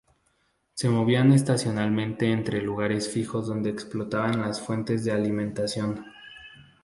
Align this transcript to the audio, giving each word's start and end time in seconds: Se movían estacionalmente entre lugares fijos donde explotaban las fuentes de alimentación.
Se 0.73 0.89
movían 0.89 1.31
estacionalmente 1.31 2.31
entre 2.31 2.59
lugares 2.59 3.07
fijos 3.07 3.45
donde 3.45 3.69
explotaban 3.69 4.41
las 4.41 4.59
fuentes 4.59 5.05
de 5.05 5.11
alimentación. 5.11 6.03